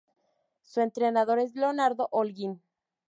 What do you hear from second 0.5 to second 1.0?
Su